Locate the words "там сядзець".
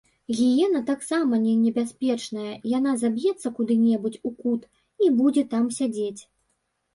5.53-6.21